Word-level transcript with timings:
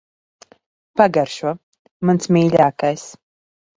Pagaršo. 1.01 1.53
Mans 2.11 2.29
mīļākais. 2.39 3.05